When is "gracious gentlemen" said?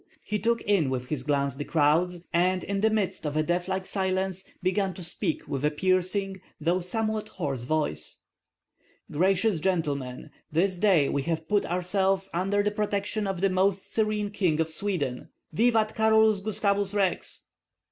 9.11-10.31